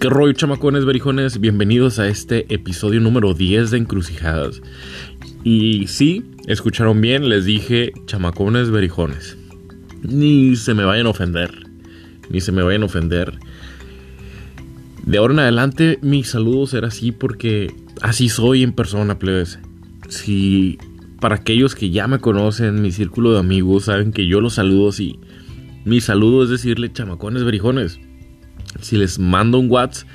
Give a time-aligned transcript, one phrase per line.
[0.00, 1.40] ¿Qué rollo, chamacones, berijones?
[1.40, 4.62] Bienvenidos a este episodio número 10 de Encrucijadas.
[5.42, 9.36] Y sí, escucharon bien, les dije chamacones, berijones.
[10.02, 11.50] Ni se me vayan a ofender.
[12.30, 13.40] Ni se me vayan a ofender.
[15.04, 19.58] De ahora en adelante, mi saludo será así porque así soy en persona, plebes.
[20.08, 20.78] Si
[21.18, 24.90] para aquellos que ya me conocen, mi círculo de amigos, saben que yo los saludo
[24.90, 25.18] así.
[25.84, 27.98] Mi saludo es decirle chamacones, berijones
[28.80, 30.08] si les mando un WhatsApp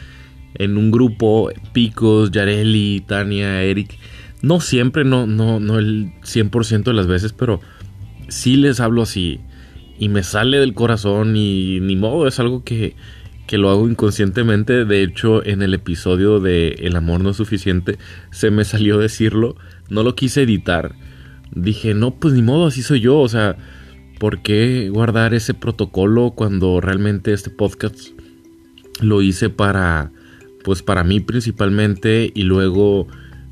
[0.55, 3.97] en un grupo, Picos, Yareli, Tania, Eric,
[4.41, 7.61] no siempre, no, no, no el 100% de las veces, pero
[8.27, 9.39] sí les hablo así
[9.97, 12.95] y me sale del corazón y ni modo, es algo que,
[13.47, 14.85] que lo hago inconscientemente.
[14.85, 17.97] De hecho, en el episodio de El amor no es suficiente,
[18.31, 19.55] se me salió decirlo,
[19.89, 20.95] no lo quise editar.
[21.55, 23.55] Dije, no, pues ni modo, así soy yo, o sea,
[24.19, 28.09] ¿por qué guardar ese protocolo cuando realmente este podcast
[29.01, 30.11] lo hice para,
[30.63, 33.07] pues para mí principalmente y luego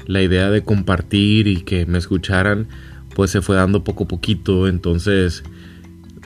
[0.06, 2.68] la idea de compartir y que me escucharan,
[3.16, 4.68] pues se fue dando poco a poquito.
[4.68, 5.44] Entonces,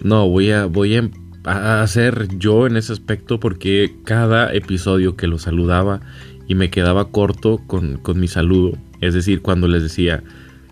[0.03, 0.95] no, voy a, voy
[1.43, 6.01] a hacer yo en ese aspecto porque cada episodio que lo saludaba
[6.47, 10.23] y me quedaba corto con, con mi saludo, es decir, cuando les decía,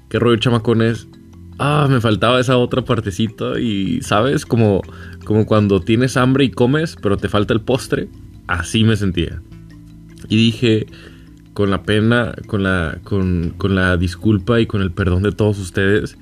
[0.10, 1.08] ¿qué rollo chamacones?
[1.60, 4.46] Ah, me faltaba esa otra partecita y, ¿sabes?
[4.46, 4.82] Como,
[5.24, 8.10] como cuando tienes hambre y comes, pero te falta el postre
[8.48, 9.42] así me sentía.
[10.30, 10.88] Y dije,
[11.54, 16.18] con la pena, con la, con, la disculpa y con el perdón de todos ustedes,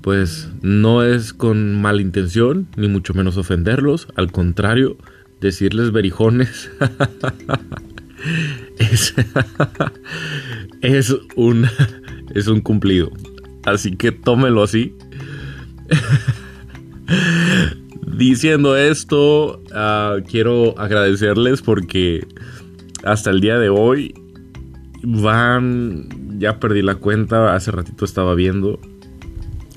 [0.00, 4.96] pues no es con mala intención, ni mucho menos ofenderlos, al contrario,
[5.40, 6.70] decirles berijones
[8.78, 9.14] es,
[10.82, 11.66] es, un,
[12.34, 13.10] es un cumplido.
[13.64, 14.94] Así que tómelo así.
[18.12, 22.26] Diciendo esto, ah, quiero agradecerles porque
[23.04, 24.14] hasta el día de hoy
[25.02, 28.78] van, ya perdí la cuenta, hace ratito estaba viendo,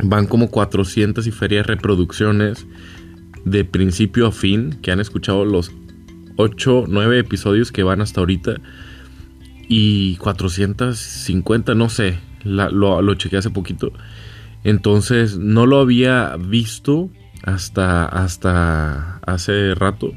[0.03, 2.67] van como 400 y ferias reproducciones
[3.45, 5.71] de principio a fin que han escuchado los
[6.35, 8.55] 8, 9 episodios que van hasta ahorita
[9.69, 13.93] y 450, no sé, lo, lo chequé hace poquito.
[14.65, 17.09] Entonces no lo había visto
[17.45, 20.11] hasta, hasta hace rato.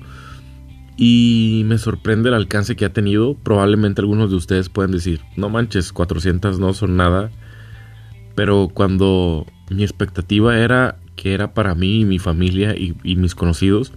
[0.96, 3.34] Y me sorprende el alcance que ha tenido.
[3.34, 7.30] Probablemente algunos de ustedes pueden decir, no manches, 400 no son nada.
[8.34, 13.92] Pero cuando mi expectativa era que era para mí y mi familia y, mis conocidos,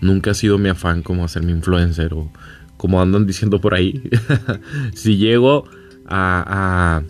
[0.00, 2.32] nunca ha sido mi afán como hacerme influencer o
[2.76, 4.02] como andan diciendo por ahí.
[4.94, 5.64] si llego
[6.06, 7.02] a,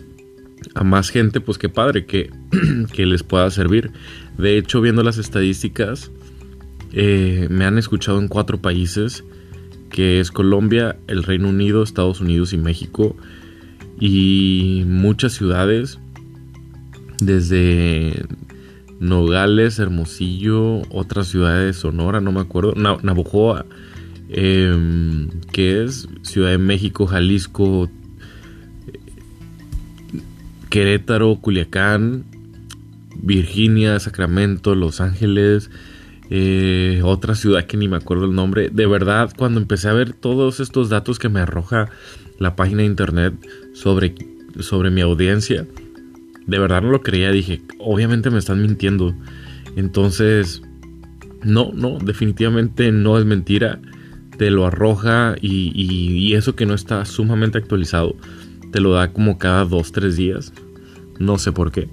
[0.75, 2.29] a, más gente, pues qué padre que,
[2.93, 3.91] que les pueda servir.
[4.37, 6.11] De hecho, viendo las estadísticas,
[6.91, 9.23] eh, me han escuchado en cuatro países,
[9.89, 13.15] que es Colombia, el Reino Unido, Estados Unidos y México,
[13.99, 15.99] y muchas ciudades,
[17.19, 18.25] desde
[18.99, 23.65] Nogales, Hermosillo, otras ciudades, Sonora, no me acuerdo, Navojoa,
[24.29, 27.89] em, que es Ciudad de México, Jalisco,
[30.69, 32.25] Querétaro, Culiacán,
[33.15, 35.69] Virginia, Sacramento, Los Ángeles,
[36.29, 38.69] eh, otra ciudad que ni me acuerdo el nombre.
[38.69, 41.89] De verdad, cuando empecé a ver todos estos datos que me arroja
[42.39, 43.33] la página de internet
[43.73, 44.15] sobre,
[44.59, 45.67] sobre mi audiencia,
[46.47, 47.31] de verdad no lo creía.
[47.31, 49.13] Dije, obviamente me están mintiendo.
[49.75, 50.61] Entonces,
[51.43, 53.79] no, no, definitivamente no es mentira.
[54.37, 58.15] Te lo arroja y, y eso que no está sumamente actualizado,
[58.71, 60.51] te lo da como cada dos, tres días.
[61.19, 61.87] No sé por qué.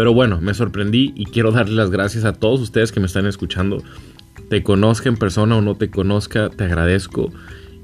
[0.00, 3.26] Pero bueno, me sorprendí y quiero darle las gracias a todos ustedes que me están
[3.26, 3.82] escuchando.
[4.48, 7.30] Te conozca en persona o no te conozca, te agradezco.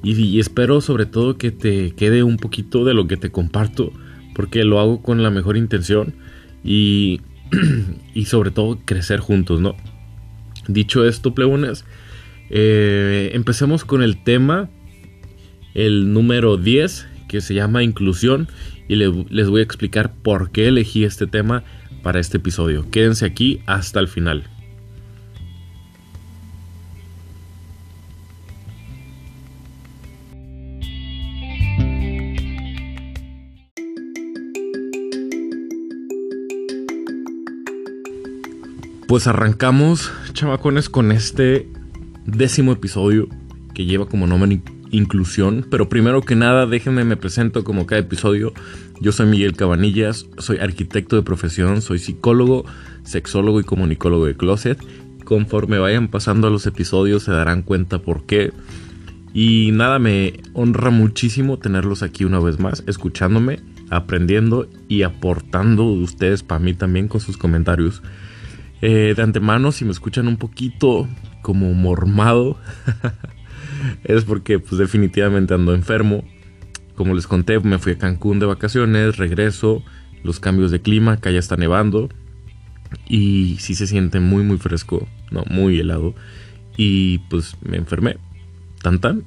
[0.02, 3.92] Y, espero sobre todo que te quede un poquito de lo que te comparto,
[4.34, 6.14] porque lo hago con la mejor intención
[6.64, 7.20] y,
[8.14, 9.76] y sobre todo crecer juntos, ¿no?
[10.68, 11.84] Dicho esto, plebones,
[12.48, 14.70] eh, empecemos con el tema,
[15.74, 18.48] el número 10, que se llama inclusión,
[18.88, 21.62] y les voy a explicar por qué elegí este tema
[22.06, 22.88] para este episodio.
[22.88, 24.44] Quédense aquí hasta el final.
[39.08, 41.68] Pues arrancamos, chamacones, con este
[42.24, 43.26] décimo episodio
[43.74, 44.60] que lleva como nombre
[44.92, 45.66] inclusión.
[45.68, 48.52] Pero primero que nada, déjenme me presento como cada episodio.
[49.00, 52.64] Yo soy Miguel Cabanillas, soy arquitecto de profesión, soy psicólogo,
[53.04, 54.78] sexólogo y comunicólogo de closet.
[55.24, 58.52] Conforme vayan pasando los episodios se darán cuenta por qué.
[59.34, 63.60] Y nada, me honra muchísimo tenerlos aquí una vez más, escuchándome,
[63.90, 68.02] aprendiendo y aportando ustedes para mí también con sus comentarios.
[68.80, 71.06] Eh, de antemano, si me escuchan un poquito
[71.42, 72.56] como mormado,
[74.04, 76.24] es porque pues definitivamente ando enfermo.
[76.96, 79.82] Como les conté, me fui a Cancún de vacaciones, regreso,
[80.24, 82.08] los cambios de clima, acá ya está nevando
[83.08, 86.14] y sí se siente muy muy fresco, no, muy helado
[86.76, 88.16] y pues me enfermé,
[88.82, 89.24] tan tan.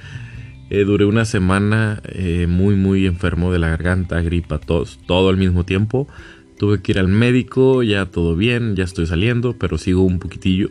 [0.70, 5.36] eh, duré una semana eh, muy muy enfermo de la garganta, gripa, tos, todo al
[5.36, 6.08] mismo tiempo.
[6.58, 10.70] Tuve que ir al médico, ya todo bien, ya estoy saliendo, pero sigo un poquitillo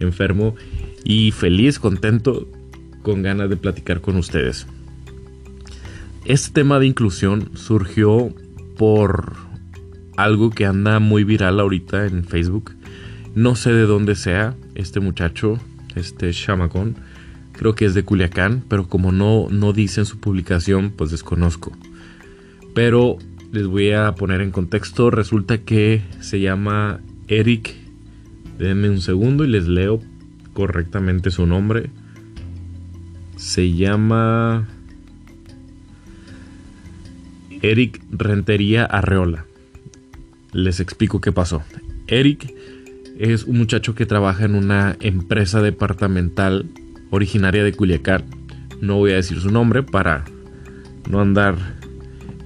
[0.00, 0.56] enfermo
[1.04, 2.48] y feliz, contento,
[3.02, 4.66] con ganas de platicar con ustedes.
[6.24, 8.34] Este tema de inclusión surgió
[8.76, 9.36] por
[10.16, 12.72] algo que anda muy viral ahorita en Facebook.
[13.34, 15.58] No sé de dónde sea este muchacho,
[15.96, 16.96] este chamacón.
[17.52, 21.72] Creo que es de Culiacán, pero como no, no dice en su publicación, pues desconozco.
[22.74, 23.16] Pero
[23.52, 25.10] les voy a poner en contexto.
[25.10, 27.74] Resulta que se llama Eric.
[28.58, 30.00] Denme un segundo y les leo
[30.52, 31.90] correctamente su nombre.
[33.36, 34.68] Se llama
[37.62, 39.46] Eric Rentería Arreola.
[40.52, 41.62] Les explico qué pasó.
[42.06, 42.54] Eric
[43.18, 46.66] es un muchacho que trabaja en una empresa departamental
[47.10, 48.24] originaria de Culiacán.
[48.80, 50.24] No voy a decir su nombre para
[51.08, 51.56] no andar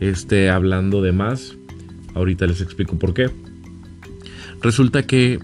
[0.00, 1.56] este, hablando de más.
[2.14, 3.30] Ahorita les explico por qué.
[4.60, 5.38] Resulta que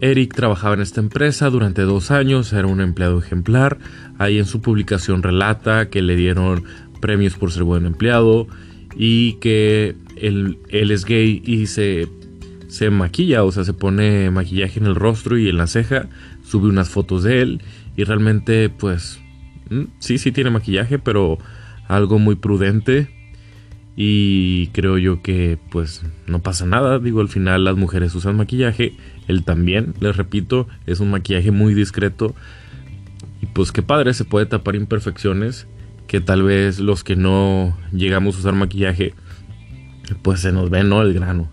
[0.00, 3.78] Eric trabajaba en esta empresa durante dos años, era un empleado ejemplar.
[4.18, 6.64] Ahí en su publicación relata que le dieron
[7.00, 8.46] premios por ser buen empleado
[8.96, 12.08] y que él, es gay y se,
[12.68, 16.08] se maquilla, o sea, se pone maquillaje en el rostro y en la ceja,
[16.44, 17.62] sube unas fotos de él
[17.96, 19.20] y realmente pues
[19.70, 21.38] mm, sí, sí tiene maquillaje, pero
[21.88, 23.08] algo muy prudente
[23.96, 28.94] y creo yo que pues no pasa nada, digo al final las mujeres usan maquillaje,
[29.28, 32.34] él también, les repito, es un maquillaje muy discreto
[33.42, 35.66] y pues qué padre, se puede tapar imperfecciones
[36.10, 39.14] que tal vez los que no llegamos a usar maquillaje,
[40.22, 41.02] pues se nos ve, ¿no?
[41.02, 41.48] El grano.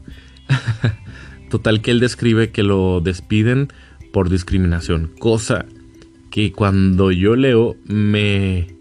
[1.52, 3.68] Total que él describe que lo despiden
[4.12, 5.68] por discriminación, cosa
[6.32, 8.74] que cuando yo leo me,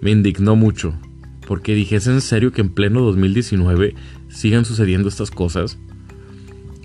[0.00, 0.98] me indignó mucho,
[1.46, 3.94] porque dije, ¿es en serio que en pleno 2019
[4.28, 5.78] sigan sucediendo estas cosas?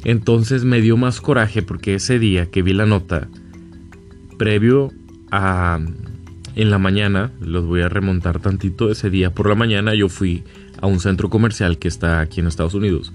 [0.04, 3.28] Entonces me dio más coraje porque ese día que vi la nota,
[4.38, 4.92] previo
[5.32, 5.80] a
[6.56, 10.44] en la mañana, los voy a remontar tantito, ese día por la mañana yo fui
[10.82, 13.12] a un centro comercial que está aquí en Estados Unidos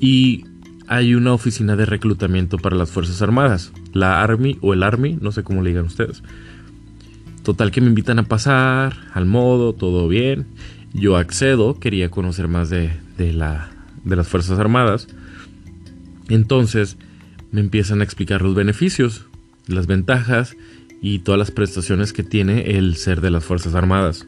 [0.00, 0.44] y
[0.88, 5.32] hay una oficina de reclutamiento para las Fuerzas Armadas, la Army o el Army, no
[5.32, 6.22] sé cómo le digan ustedes.
[7.42, 10.46] Total que me invitan a pasar, al modo, todo bien.
[10.92, 13.70] Yo accedo, quería conocer más de, de, la,
[14.04, 15.08] de las Fuerzas Armadas.
[16.28, 16.98] Entonces
[17.50, 19.26] me empiezan a explicar los beneficios,
[19.66, 20.56] las ventajas
[21.02, 24.26] y todas las prestaciones que tiene el ser de las Fuerzas Armadas.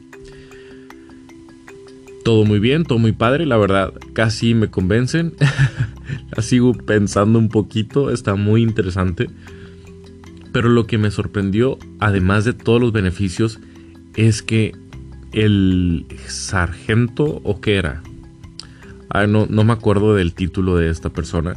[2.25, 5.35] Todo muy bien, todo muy padre, la verdad, casi me convencen.
[6.37, 9.31] la sigo pensando un poquito, está muy interesante.
[10.53, 13.61] Pero lo que me sorprendió, además de todos los beneficios,
[14.17, 14.73] es que
[15.33, 18.03] el sargento o qué era.
[19.29, 21.57] No, no me acuerdo del título de esta persona,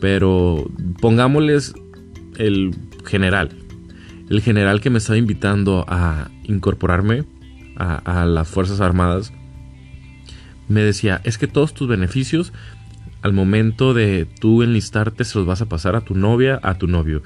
[0.00, 0.70] pero
[1.00, 1.72] pongámosles
[2.36, 2.74] el
[3.06, 3.50] general,
[4.30, 7.24] el general que me estaba invitando a incorporarme
[7.76, 9.32] a, las Fuerzas Armadas
[10.68, 12.52] me decía, es que todos tus beneficios
[13.22, 16.86] al momento de tú enlistarte se los vas a pasar a tu novia, a tu
[16.86, 17.22] novio.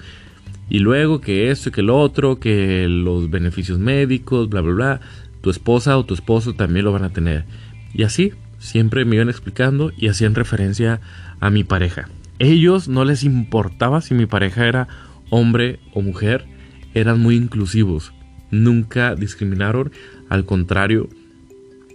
[0.70, 5.00] Y luego que esto y que lo otro, que los beneficios médicos, bla, bla, bla,
[5.42, 7.44] tu esposa o tu esposo también lo van a tener.
[7.92, 11.00] Y así, siempre me iban explicando y hacían referencia
[11.38, 12.08] a mi pareja.
[12.38, 14.88] Ellos no les importaba si mi pareja era
[15.28, 16.46] hombre o mujer,
[16.94, 18.12] eran muy inclusivos,
[18.50, 19.92] nunca discriminaron,
[20.28, 21.08] al contrario,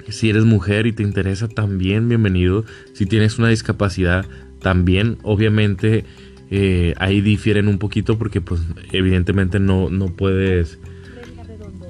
[0.09, 4.25] si eres mujer y te interesa también, bienvenido, si tienes una discapacidad,
[4.61, 6.05] también, obviamente,
[6.51, 10.79] eh, ahí difieren un poquito porque pues evidentemente no, no puedes,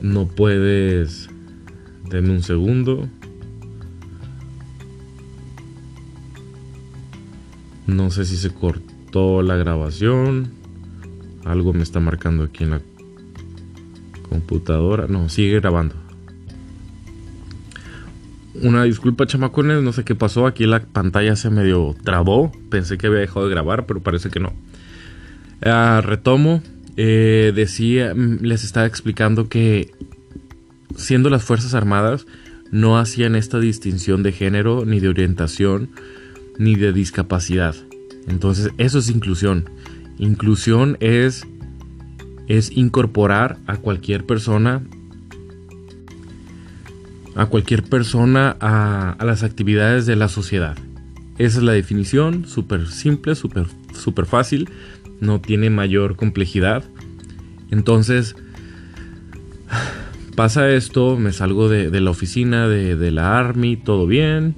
[0.01, 1.29] no puedes,
[2.09, 3.09] denme un segundo.
[7.87, 10.51] No sé si se cortó la grabación.
[11.43, 12.81] Algo me está marcando aquí en la
[14.29, 15.07] computadora.
[15.07, 15.95] No, sigue grabando.
[18.62, 20.48] Una disculpa, chamacones, no sé qué pasó.
[20.48, 22.51] Aquí la pantalla se medio trabó.
[22.69, 24.53] Pensé que había dejado de grabar, pero parece que no.
[25.62, 26.62] Ah, retomo.
[26.98, 29.91] Eh, decía, mm, les estaba explicando que
[30.95, 32.25] siendo las Fuerzas Armadas,
[32.71, 35.89] no hacían esta distinción de género, ni de orientación,
[36.57, 37.75] ni de discapacidad.
[38.27, 39.69] Entonces, eso es inclusión.
[40.17, 41.48] Inclusión es,
[42.49, 44.83] es incorporar a cualquier persona
[47.35, 50.77] a cualquier persona a, las actividades de la sociedad.
[51.37, 54.69] Esa es la definición, súper simple, súper super fácil,
[55.21, 56.83] no tiene mayor complejidad.
[57.71, 58.35] Entonces,
[60.35, 64.55] pasa esto, me salgo de, la oficina de, la Army, todo bien,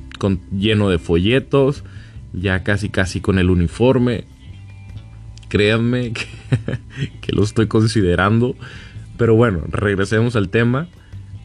[0.52, 1.84] lleno de folletos,
[2.34, 4.26] ya casi casi con el uniforme.
[5.52, 6.14] Créanme
[7.22, 8.56] que, lo estoy considerando.
[9.18, 10.88] Pero bueno, regresemos al tema.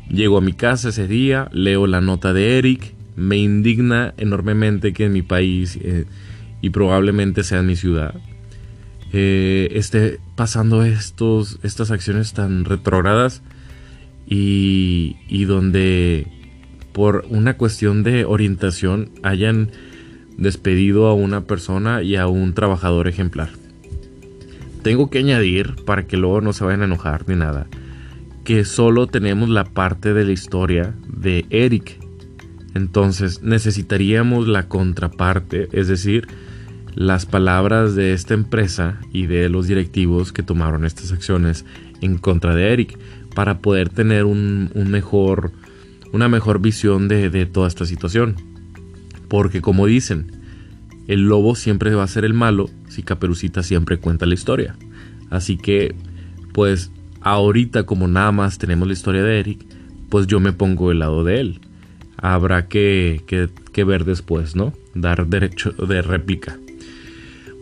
[0.09, 5.07] Llego a mi casa ese día, leo la nota de Eric, me indigna enormemente que
[5.07, 6.05] en mi país eh,
[6.63, 8.15] y probablemente sea en mi ciudad
[9.13, 13.43] eh, esté pasando estos, estas acciones tan retrógradas
[14.29, 16.29] y donde
[16.93, 19.71] por una cuestión de orientación hayan
[20.39, 23.51] despedido a una persona y a un trabajador ejemplar.
[24.87, 27.67] Tengo que añadir, para que luego no se vayan a enojar ni nada,
[28.45, 31.99] que solo tenemos la parte de la historia de Eric.
[32.73, 36.29] Entonces necesitaríamos la contraparte, es decir,
[36.95, 41.65] las palabras de esta empresa y de los directivos que tomaron estas acciones
[42.01, 42.97] en contra de Eric
[43.35, 45.51] para poder tener un, mejor,
[46.13, 48.37] una mejor visión de, de toda esta situación.
[49.27, 50.31] Porque como dicen,
[51.09, 54.77] el lobo siempre va a ser el malo si Caperucita siempre cuenta la historia.
[55.31, 55.95] Así que,
[56.53, 59.67] pues ahorita como nada más tenemos la historia de Eric,
[60.09, 61.61] pues yo me pongo del lado de él.
[62.17, 63.23] Habrá que,
[63.73, 64.73] que, ver después, ¿no?
[64.95, 66.59] Dar derecho de réplica.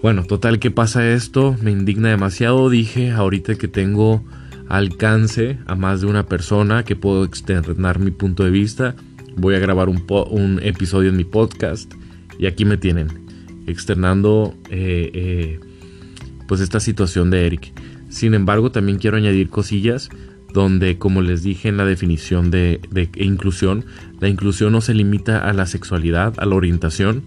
[0.01, 1.57] Bueno, total, ¿qué pasa esto?
[1.61, 2.71] Me indigna demasiado.
[2.71, 4.23] Dije ahorita que tengo
[4.69, 8.95] alcance a más de una persona, que puedo externar mi punto de vista.
[9.37, 11.93] Voy a grabar un, un episodio en mi podcast.
[12.39, 13.24] Y aquí me tienen,
[13.67, 15.61] externando eh, eh,
[16.47, 17.73] pues esta situación de Eric.
[18.09, 20.11] Sin embargo, también quiero añadir cosillas
[20.53, 22.81] donde, como les dije en la definición de,
[23.17, 23.85] inclusión,
[24.21, 27.25] la inclusión no se limita a la sexualidad, a la orientación.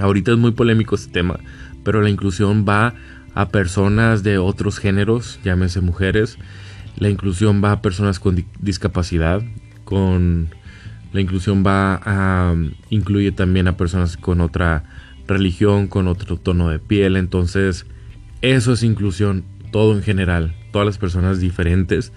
[0.00, 1.38] Ahorita es muy polémico este tema,
[1.84, 2.94] pero la inclusión va
[3.34, 6.36] a personas de otros géneros, llámese mujeres.
[6.96, 9.42] La inclusión va a personas con discapacidad,
[9.84, 10.48] con
[11.12, 12.54] la inclusión va a
[12.90, 14.84] incluye también a personas con otra
[15.32, 17.86] religión, con otro tono de piel, entonces
[18.40, 22.12] eso es inclusión todo en general, todas las personas diferentes,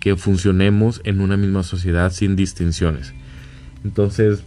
[0.00, 3.14] que funcionemos en una misma sociedad sin distinciones.
[3.84, 4.42] Entonces,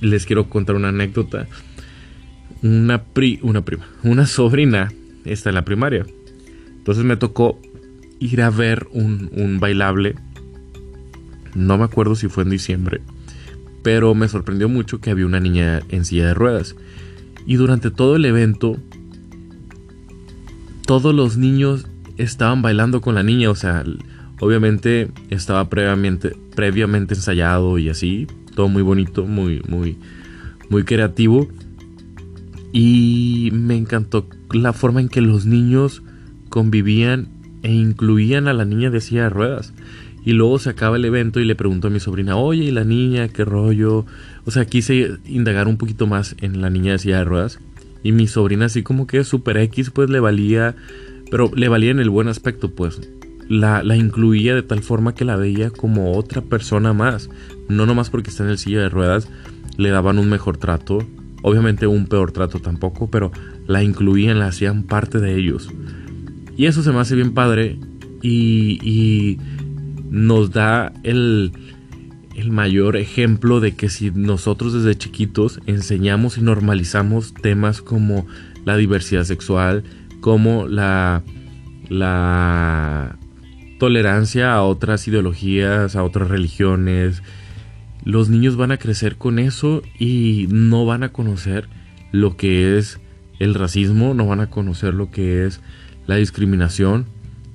[0.00, 1.46] les quiero contar una anécdota.
[2.62, 4.92] Una, pri, una prima, una sobrina
[5.24, 6.06] está en la primaria.
[6.78, 7.60] Entonces me tocó
[8.20, 10.14] ir a ver un, un bailable.
[11.54, 13.00] No me acuerdo si fue en diciembre.
[13.84, 16.74] Pero me sorprendió mucho que había una niña en silla de ruedas.
[17.46, 18.78] Y durante todo el evento
[20.86, 21.86] todos los niños
[22.16, 23.84] estaban bailando con la niña, o sea,
[24.40, 29.96] obviamente estaba previamente, previamente ensayado y así, todo muy bonito, muy, muy,
[30.68, 31.48] muy creativo.
[32.72, 36.02] Y me encantó la forma en que los niños
[36.48, 37.28] convivían
[37.62, 39.72] e incluían a la niña de silla de ruedas.
[40.24, 42.84] Y luego se acaba el evento y le pregunto a mi sobrina, oye, ¿y la
[42.84, 43.28] niña?
[43.28, 44.06] ¿Qué rollo?
[44.46, 47.58] O sea, quise indagar un poquito más en la niña de silla de ruedas.
[48.02, 50.76] Y mi sobrina así como que super X pues le valía,
[51.30, 53.00] pero le valía en el buen aspecto pues.
[53.48, 57.28] La, la incluía de tal forma que la veía como otra persona más.
[57.68, 59.28] No nomás porque está en el silla de ruedas,
[59.76, 60.98] le daban un mejor trato.
[61.42, 63.30] Obviamente un peor trato tampoco, pero
[63.66, 65.68] la incluían, la hacían parte de ellos.
[66.56, 67.78] Y eso se me hace bien padre
[68.22, 69.38] y, y
[70.14, 71.50] nos da el,
[72.36, 78.24] el mayor ejemplo de que si nosotros desde chiquitos enseñamos y normalizamos temas como
[78.64, 79.82] la diversidad sexual,
[80.20, 81.24] como la,
[81.88, 83.18] la
[83.80, 87.22] tolerancia a otras ideologías, a otras religiones,
[88.04, 91.68] los niños van a crecer con eso y no van a conocer
[92.12, 93.00] lo que es
[93.40, 95.60] el racismo, no van a conocer lo que es
[96.06, 97.06] la discriminación,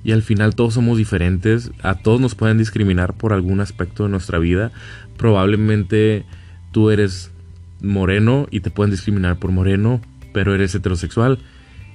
[0.02, 4.10] y al final todos somos diferentes, a todos nos pueden discriminar por algún aspecto de
[4.10, 4.72] nuestra vida.
[5.16, 6.24] Probablemente
[6.72, 7.30] tú eres
[7.82, 10.00] moreno y te pueden discriminar por moreno,
[10.32, 11.38] pero eres heterosexual.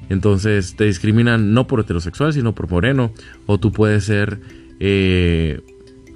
[0.10, 3.12] Entonces te discriminan no por heterosexual, sino por moreno.
[3.48, 4.40] O tú puedes ser
[4.80, 5.62] eh,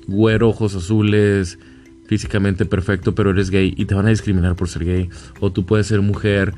[0.08, 1.58] güero, ojos azules,
[2.05, 5.10] físicamente perfecto, pero eres gay y te van a discriminar por ser gay.
[5.39, 6.53] O tú puedes ser mujer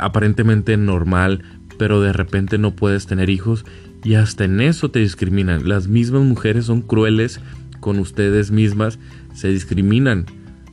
[0.00, 1.42] aparentemente normal,
[1.78, 3.64] pero de repente no puedes tener hijos
[4.04, 5.68] Y hasta en eso te discriminan.
[5.68, 7.40] Las mismas mujeres son crueles
[7.80, 8.98] con ustedes mismas,
[9.34, 10.26] se discriminan,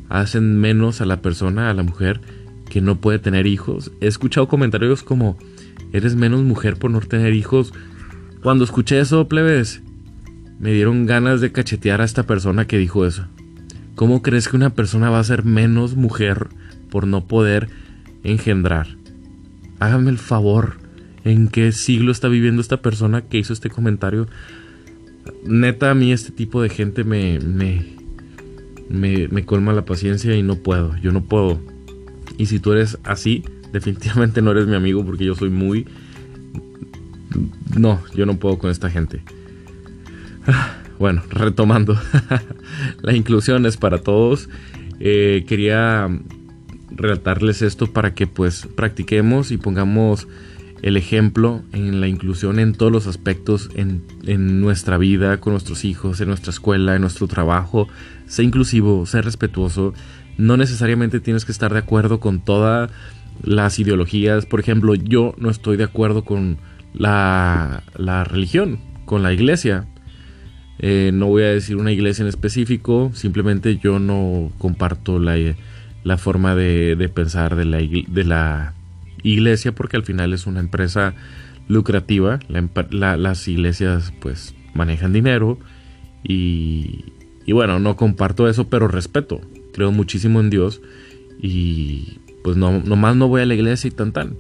[0.09, 2.21] hacen menos a la persona, a la mujer
[2.69, 3.91] que no puede tener hijos.
[4.01, 5.37] He escuchado comentarios como,
[5.91, 7.73] eres menos mujer por no tener hijos.
[8.41, 9.83] Cuando escuché eso, plebes,
[10.59, 13.27] me dieron ganas de cachetear a esta persona que dijo eso.
[13.95, 16.47] ¿Cómo crees que una persona va a ser menos mujer
[16.89, 17.69] por no poder
[18.23, 18.87] engendrar?
[19.79, 20.77] Háganme el favor.
[21.25, 24.27] ¿En qué siglo está viviendo esta persona que hizo este comentario?
[25.45, 27.95] Neta, a mí este tipo de gente me, me,
[28.89, 30.97] me, colma la paciencia y no puedo.
[30.97, 31.61] Yo no puedo.
[32.37, 35.87] Y si tú eres así, definitivamente no eres mi amigo porque yo soy muy...
[37.77, 39.21] No, yo no puedo con esta gente.
[40.99, 41.99] Bueno, retomando.
[43.01, 44.47] la inclusión es para todos.
[44.99, 46.07] Eh, quería
[46.91, 50.27] relatarles esto para que pues practiquemos y pongamos
[50.83, 55.85] el ejemplo en la inclusión en todos los aspectos en, en, nuestra vida, con nuestros
[55.85, 57.87] hijos, en nuestra escuela, en nuestro trabajo.
[58.27, 59.93] Sé inclusivo, sé respetuoso.
[60.37, 62.91] No necesariamente tienes que estar de acuerdo con todas
[63.41, 64.45] las ideologías.
[64.45, 66.57] Por ejemplo, yo no estoy de acuerdo con
[66.93, 69.87] la, la religión, con la iglesia.
[70.79, 75.37] Eh, no voy a decir una iglesia en específico, simplemente yo no comparto la,
[76.03, 78.73] la forma de, de pensar de la, de la
[79.23, 81.15] iglesia porque al final es una empresa
[81.67, 82.39] lucrativa.
[82.91, 85.57] las iglesias pues manejan dinero
[86.23, 87.05] y,
[87.47, 89.41] bueno, no comparto eso, pero respeto.
[89.73, 90.81] Creo muchísimo en Dios
[91.41, 94.35] y pues no, nomás no voy a la iglesia y tan tan.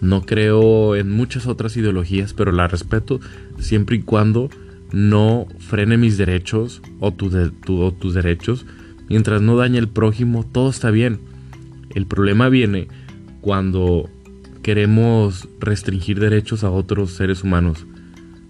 [0.00, 3.20] No creo en muchas otras ideologías, pero la respeto
[3.58, 4.48] siempre y cuando
[4.92, 7.30] no frene mis derechos o, tu
[7.92, 8.64] tus derechos.
[9.08, 11.20] Mientras no dañe el prójimo, todo está bien.
[11.94, 12.88] El problema viene
[13.40, 14.08] cuando
[14.62, 17.86] queremos restringir derechos a otros seres humanos.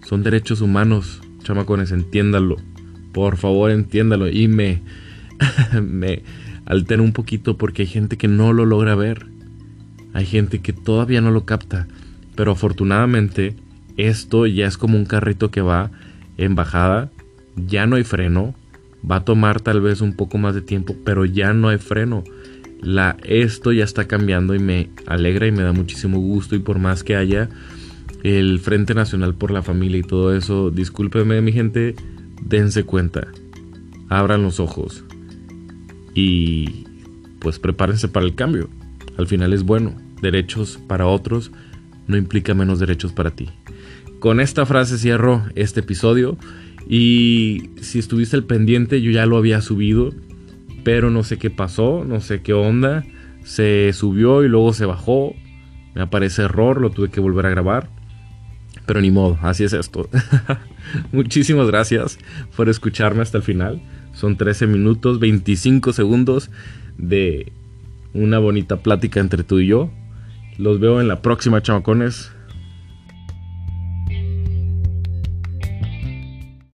[0.04, 2.56] Son derechos humanos, chamacones, entiéndalo.
[3.12, 4.28] Por favor, entiéndalo.
[4.28, 4.82] Y me,
[5.82, 6.22] me
[6.66, 9.26] altera un poquito porque hay gente que no lo logra ver.
[10.14, 11.86] Hay gente que todavía no lo capta.
[12.34, 13.54] Pero afortunadamente,
[13.96, 15.90] esto ya es como un carrito que va
[16.36, 17.10] en bajada.
[17.54, 18.54] Ya no hay freno.
[19.08, 22.24] Va a tomar tal vez un poco más de tiempo, pero ya no hay freno
[23.24, 26.56] esto ya está cambiando y me alegra y me da muchísimo gusto.
[26.56, 27.48] Y por más que haya
[28.22, 31.94] el Frente Nacional por la Familia y todo eso, discúlpeme mi gente,
[32.42, 33.28] dense cuenta,
[34.08, 35.04] abran los ojos.
[36.14, 36.86] Y
[37.38, 38.68] pues prepárense para el cambio.
[39.16, 41.50] Al final es bueno, derechos para otros
[42.06, 43.48] no implica menos derechos para ti.
[44.18, 46.36] Con esta frase cierro este episodio.
[46.88, 50.14] Y si estuviste al pendiente yo ya lo había subido
[50.88, 53.04] pero no sé qué pasó, no sé qué onda.
[53.44, 55.34] Se subió y luego se bajó.
[55.94, 57.90] Me aparece error, lo tuve que volver a grabar.
[58.86, 60.08] Pero ni modo, así es esto.
[61.12, 62.18] Muchísimas gracias
[62.56, 63.82] por escucharme hasta el final.
[64.14, 66.50] Son 13 minutos, 25 segundos
[66.96, 67.52] de
[68.14, 69.90] una bonita plática entre tú y yo.
[70.56, 72.32] Los veo en la próxima, chamacones.